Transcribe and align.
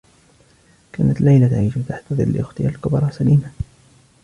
كانت 0.93 1.21
ليلى 1.21 1.49
تعيش 1.49 1.73
تحت 1.89 2.13
ظلّ 2.13 2.39
أختها 2.39 2.69
الكبرى 2.69 3.11
سليمة. 3.11 3.51